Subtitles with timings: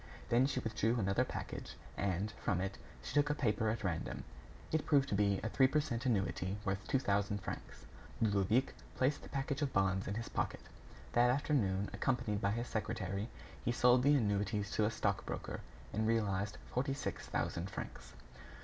[0.29, 4.23] Then she withdrew another package and, from it, she took a paper at random.
[4.71, 7.85] It proved to be a three per cent annuity worth two thousand francs.
[8.19, 10.61] Ludovic placed the package of bonds in his pocket.
[11.13, 13.29] That afternoon, accompanied by his secretary,
[13.63, 15.59] he sold the annuities to a stock broker
[15.93, 18.13] and realized forty six thousand francs.